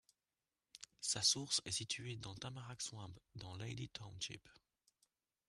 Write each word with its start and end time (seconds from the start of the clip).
Sa 1.01 1.21
source 1.21 1.61
est 1.63 1.71
située 1.71 2.15
dans 2.15 2.33
Tamarack 2.33 2.81
Swamp, 2.81 3.11
dans 3.35 3.55
Leidy 3.55 3.87
Township. 3.89 4.49